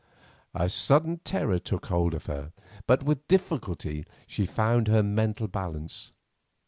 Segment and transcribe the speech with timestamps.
[0.55, 2.53] A sudden terror took hold of her,
[2.87, 6.11] but with difficulty she found her mental balance.